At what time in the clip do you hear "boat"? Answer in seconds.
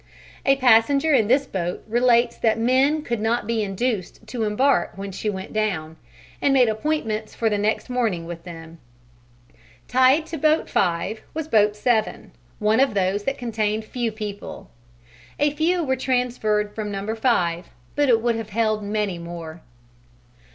1.45-1.83, 10.39-10.71, 11.47-11.75